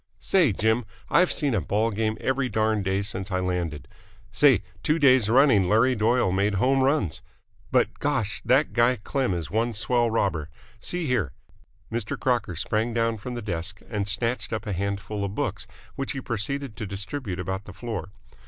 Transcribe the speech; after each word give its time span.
"Say, 0.19 0.51
Jim, 0.51 0.83
I've 1.11 1.31
seen 1.31 1.53
a 1.53 1.61
ball 1.61 1.91
game 1.91 2.17
every 2.19 2.49
darned 2.49 2.85
day 2.85 3.03
since 3.03 3.29
I 3.29 3.39
landed! 3.39 3.87
Say, 4.31 4.63
two 4.81 4.97
days 4.97 5.29
running 5.29 5.69
Larry 5.69 5.93
Doyle 5.93 6.31
made 6.31 6.55
home 6.55 6.83
runs! 6.83 7.21
But, 7.71 7.99
gosh! 7.99 8.41
that 8.43 8.73
guy 8.73 8.95
Klem 8.97 9.35
is 9.35 9.51
one 9.51 9.73
swell 9.73 10.09
robber! 10.09 10.49
See 10.79 11.05
here!" 11.05 11.33
Mr. 11.91 12.19
Crocker 12.19 12.55
sprang 12.55 12.95
down 12.95 13.17
from 13.17 13.35
the 13.35 13.43
desk, 13.43 13.81
and 13.91 14.07
snatched 14.07 14.51
up 14.51 14.65
a 14.65 14.73
handful 14.73 15.23
of 15.23 15.35
books, 15.35 15.67
which 15.95 16.13
he 16.13 16.19
proceeded 16.21 16.75
to 16.77 16.87
distribute 16.87 17.39
about 17.39 17.65
the 17.65 17.71
floor. 17.73 18.09